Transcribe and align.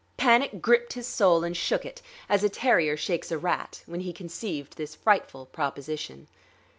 Panic 0.17 0.63
gripped 0.63 0.93
his 0.93 1.05
soul 1.05 1.43
and 1.43 1.55
shook 1.55 1.85
it, 1.85 2.01
as 2.27 2.43
a 2.43 2.49
terrier 2.49 2.97
shakes 2.97 3.31
a 3.31 3.37
rat, 3.37 3.83
when 3.85 3.99
he 3.99 4.11
conceived 4.11 4.75
this 4.75 4.95
frightful 4.95 5.45
proposition. 5.45 6.27